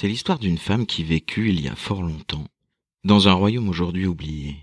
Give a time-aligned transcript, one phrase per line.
[0.00, 2.46] C'est l'histoire d'une femme qui vécut il y a fort longtemps,
[3.04, 4.56] dans un royaume aujourd'hui oublié.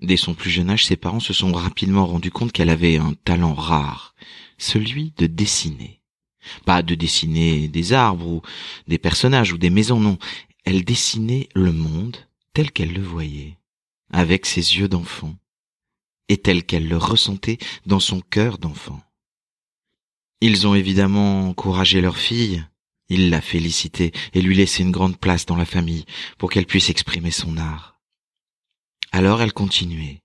[0.00, 3.14] Dès son plus jeune âge, ses parents se sont rapidement rendus compte qu'elle avait un
[3.24, 4.14] talent rare,
[4.56, 6.00] celui de dessiner.
[6.64, 8.42] Pas de dessiner des arbres ou
[8.86, 10.16] des personnages ou des maisons, non.
[10.64, 12.16] Elle dessinait le monde
[12.52, 13.58] tel qu'elle le voyait,
[14.12, 15.34] avec ses yeux d'enfant,
[16.28, 19.02] et tel qu'elle le ressentait dans son cœur d'enfant.
[20.40, 22.64] Ils ont évidemment encouragé leur fille,
[23.10, 26.06] ils la félicitaient et lui laissaient une grande place dans la famille
[26.38, 28.00] pour qu'elle puisse exprimer son art.
[29.12, 30.22] Alors elle continuait,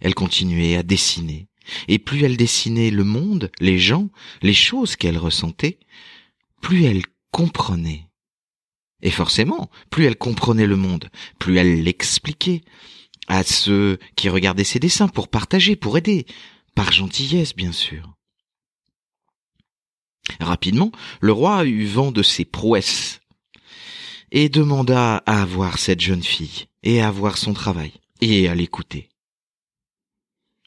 [0.00, 1.48] elle continuait à dessiner,
[1.88, 4.10] et plus elle dessinait le monde, les gens,
[4.42, 5.78] les choses qu'elle ressentait,
[6.60, 8.08] plus elle comprenait.
[9.02, 12.62] Et forcément, plus elle comprenait le monde, plus elle l'expliquait
[13.28, 16.26] à ceux qui regardaient ses dessins pour partager, pour aider,
[16.74, 18.13] par gentillesse bien sûr.
[20.40, 23.20] Rapidement, le roi eut vent de ses prouesses
[24.30, 29.10] et demanda à voir cette jeune fille et à voir son travail et à l'écouter.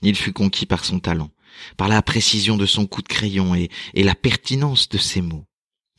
[0.02, 1.32] Il fut conquis par son talent,
[1.76, 5.46] par la précision de son coup de crayon et, et la pertinence de ses mots.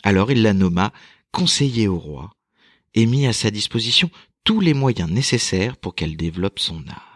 [0.03, 0.93] Alors il la nomma
[1.33, 2.31] conseiller au roi
[2.95, 4.11] et mit à sa disposition
[4.45, 7.08] tous les moyens nécessaires pour qu'elle développe son art.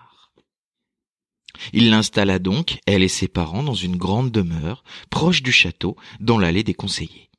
[1.72, 6.38] Il l'installa donc, elle et ses parents, dans une grande demeure, proche du château, dans
[6.38, 7.30] l'allée des conseillers.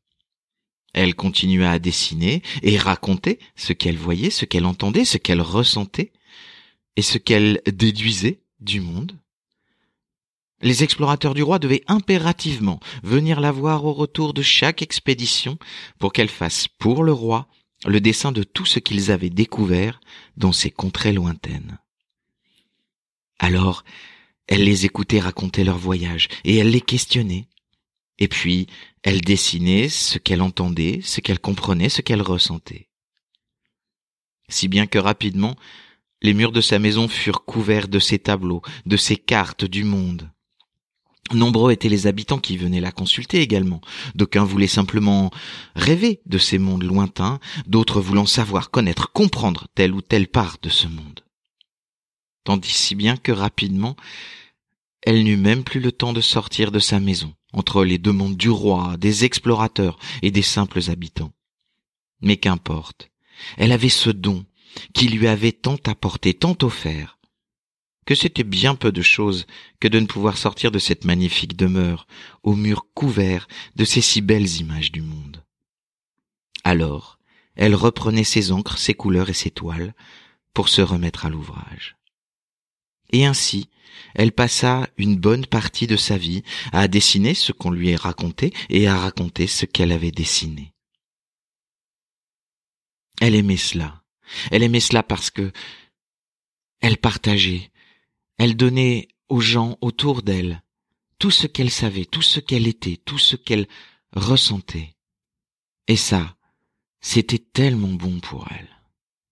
[0.93, 6.11] Elle continua à dessiner et raconter ce qu'elle voyait, ce qu'elle entendait, ce qu'elle ressentait,
[6.95, 9.17] et ce qu'elle déduisait du monde.
[10.61, 15.57] Les explorateurs du roi devaient impérativement venir la voir au retour de chaque expédition
[15.99, 17.47] pour qu'elle fasse pour le roi
[17.85, 19.99] le dessin de tout ce qu'ils avaient découvert
[20.37, 21.79] dans ces contrées lointaines.
[23.43, 23.83] Alors,
[24.47, 27.49] elle les écoutait raconter leur voyage, et elle les questionnait.
[28.17, 28.67] Et puis,
[29.03, 32.87] elle dessinait ce qu'elle entendait, ce qu'elle comprenait, ce qu'elle ressentait.
[34.47, 35.57] Si bien que rapidement,
[36.21, 40.31] les murs de sa maison furent couverts de ses tableaux, de ses cartes du monde.
[41.33, 43.81] Nombreux étaient les habitants qui venaient la consulter également.
[44.15, 45.31] D'aucuns voulaient simplement
[45.75, 50.69] rêver de ces mondes lointains, d'autres voulant savoir, connaître, comprendre telle ou telle part de
[50.69, 51.22] ce monde.
[52.43, 53.95] Tandis si bien que rapidement,
[55.01, 58.37] elle n'eut même plus le temps de sortir de sa maison, entre les deux mondes
[58.37, 61.33] du roi, des explorateurs et des simples habitants.
[62.21, 63.11] Mais qu'importe,
[63.57, 64.45] elle avait ce don
[64.93, 67.19] qui lui avait tant apporté, tant offert,
[68.05, 69.45] que c'était bien peu de chose
[69.79, 72.07] que de ne pouvoir sortir de cette magnifique demeure,
[72.41, 75.43] aux murs couverts de ces si belles images du monde.
[76.63, 77.19] Alors,
[77.55, 79.93] elle reprenait ses encres, ses couleurs et ses toiles
[80.53, 81.97] pour se remettre à l'ouvrage.
[83.11, 83.69] Et ainsi,
[84.15, 88.53] elle passa une bonne partie de sa vie à dessiner ce qu'on lui ait raconté
[88.69, 90.73] et à raconter ce qu'elle avait dessiné.
[93.21, 94.03] Elle aimait cela.
[94.51, 95.51] Elle aimait cela parce que
[96.81, 97.71] elle partageait,
[98.37, 100.63] elle donnait aux gens autour d'elle
[101.17, 103.67] tout ce qu'elle savait, tout ce qu'elle était, tout ce qu'elle
[104.13, 104.95] ressentait.
[105.87, 106.35] Et ça,
[106.99, 108.69] c'était tellement bon pour elle.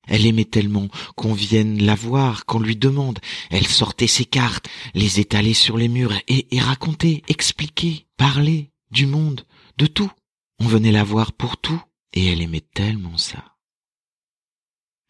[0.07, 3.19] Elle aimait tellement qu'on vienne la voir, qu'on lui demande.
[3.49, 9.45] Elle sortait ses cartes, les étalait sur les murs et, racontait, expliquait, parlait du monde,
[9.77, 10.11] de tout.
[10.59, 11.81] On venait la voir pour tout
[12.13, 13.55] et elle aimait tellement ça.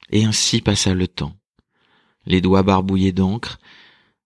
[0.09, 1.35] Et ainsi passa le temps.
[2.25, 3.59] Les doigts barbouillés d'encre,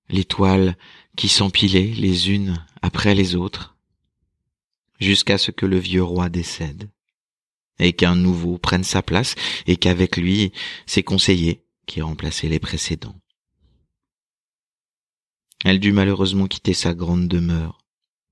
[0.10, 0.78] les toiles
[1.16, 3.78] qui s'empilaient les unes après les autres,
[5.00, 6.90] jusqu'à ce que le vieux roi décède,
[7.80, 9.36] et qu'un nouveau prenne sa place,
[9.68, 10.52] et qu'avec lui
[10.86, 13.16] ses conseillers qui remplaçaient les précédents.
[15.64, 17.80] Elle dut malheureusement quitter sa grande demeure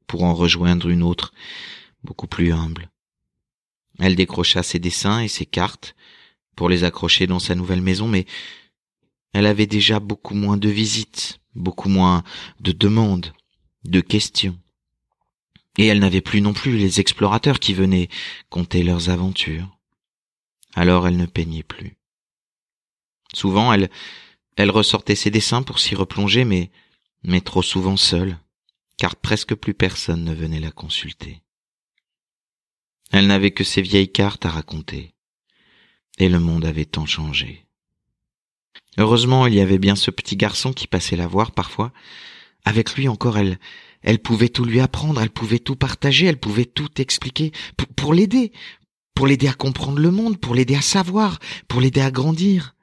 [0.08, 1.34] pour en rejoindre une autre
[2.04, 2.92] beaucoup plus humble.
[4.00, 5.96] Elle décrocha ses dessins et ses cartes
[6.56, 8.26] pour les accrocher dans sa nouvelle maison, mais
[9.34, 12.24] elle avait déjà beaucoup moins de visites, beaucoup moins
[12.60, 13.34] de demandes,
[13.84, 14.60] de questions.
[15.78, 18.10] Et elle n'avait plus non plus les explorateurs qui venaient
[18.50, 19.78] conter leurs aventures.
[20.76, 21.98] Alors elle ne peignait plus.
[23.34, 23.90] Souvent elle,
[24.72, 28.38] ressortait ses dessins pour s'y replonger, mais trop souvent seule,
[28.98, 31.42] car presque plus personne ne venait la consulter.
[33.12, 35.14] Elle n'avait que ses vieilles cartes à raconter.
[36.18, 37.66] Et le monde avait tant changé.
[38.98, 41.92] Heureusement, il y avait bien ce petit garçon qui passait la voir parfois.
[42.66, 43.60] Avec lui encore, elle,
[44.02, 48.14] elle pouvait tout lui apprendre, elle pouvait tout partager, elle pouvait tout expliquer pour, pour
[48.14, 48.52] l'aider,
[49.16, 52.76] pour l'aider à comprendre le monde, pour l'aider à savoir, pour l'aider à grandir.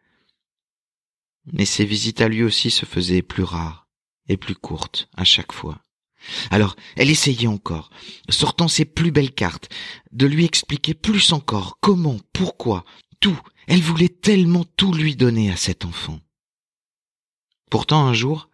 [1.52, 3.88] Mais ses visites à lui aussi se faisaient plus rares
[4.28, 5.82] et plus courtes à chaque fois.
[6.50, 7.90] Alors, elle essayait encore,
[8.28, 9.70] sortant ses plus belles cartes,
[10.12, 12.84] de lui expliquer plus encore comment, pourquoi,
[13.20, 13.40] tout.
[13.66, 16.20] Elle voulait tellement tout lui donner à cet enfant.
[17.70, 18.49] Pourtant, un jour,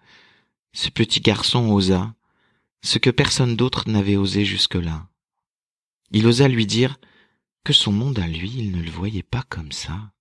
[0.76, 2.14] ce petit garçon osa
[2.82, 5.08] ce que personne d'autre n'avait osé jusque-là.
[6.10, 7.00] Il osa lui dire
[7.64, 10.12] que son monde à lui, il ne le voyait pas comme ça.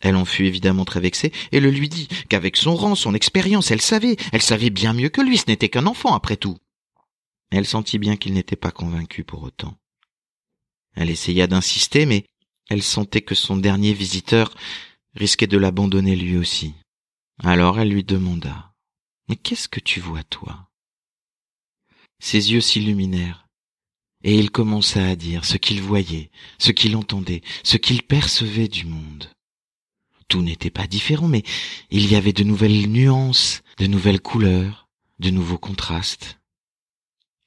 [0.00, 3.70] Elle en fut évidemment très vexée et le lui dit qu'avec son rang, son expérience,
[3.70, 6.58] elle savait, elle savait bien mieux que lui, ce n'était qu'un enfant après tout.
[7.52, 9.76] Elle sentit bien qu'il n'était pas convaincu pour autant.
[10.96, 12.24] Elle essaya d'insister, mais
[12.68, 14.56] elle sentait que son dernier visiteur
[15.14, 16.74] risquait de l'abandonner lui aussi.
[17.38, 18.69] Alors elle lui demanda
[19.30, 20.68] Mais qu'est-ce que tu vois, toi?
[22.18, 23.46] Ses yeux s'illuminèrent,
[24.24, 28.84] et il commença à dire ce qu'il voyait, ce qu'il entendait, ce qu'il percevait du
[28.84, 29.30] monde
[30.30, 31.42] tout n'était pas différent, mais
[31.90, 34.88] il y avait de nouvelles nuances, de nouvelles couleurs,
[35.18, 36.38] de nouveaux contrastes.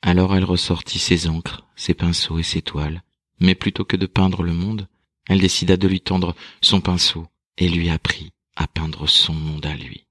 [0.03, 3.01] Alors elle ressortit ses encres, ses pinceaux et ses toiles,
[3.39, 4.87] mais plutôt que de peindre le monde,
[5.27, 7.25] elle décida de lui tendre son pinceau
[7.57, 10.05] et lui apprit à peindre son monde à lui.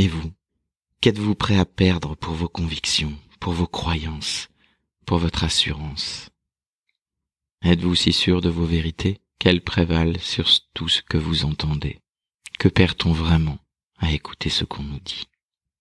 [0.00, 0.32] Et vous,
[1.02, 4.48] qu'êtes-vous prêt à perdre pour vos convictions, pour vos croyances,
[5.04, 6.30] pour votre assurance?
[7.60, 12.00] Êtes-vous si sûr de vos vérités qu'elles prévalent sur tout ce que vous entendez?
[12.58, 13.58] Que perd-on vraiment
[13.98, 15.26] à écouter ce qu'on nous dit?